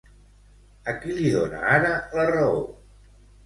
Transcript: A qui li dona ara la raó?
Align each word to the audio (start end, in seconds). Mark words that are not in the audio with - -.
A 0.93 0.95
qui 1.03 1.19
li 1.19 1.29
dona 1.37 1.61
ara 1.77 1.95
la 2.19 2.27
raó? 2.33 2.61